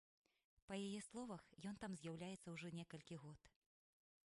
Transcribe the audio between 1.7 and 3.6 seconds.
ён там з'яўляецца ўжо некалькі год.